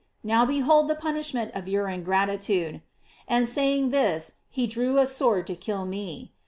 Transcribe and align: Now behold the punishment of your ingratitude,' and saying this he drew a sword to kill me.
Now 0.23 0.45
behold 0.47 0.87
the 0.87 0.95
punishment 0.95 1.51
of 1.53 1.67
your 1.67 1.87
ingratitude,' 1.87 2.81
and 3.27 3.47
saying 3.47 3.91
this 3.91 4.33
he 4.49 4.65
drew 4.65 4.97
a 4.97 5.05
sword 5.05 5.45
to 5.45 5.55
kill 5.55 5.85
me. 5.85 6.31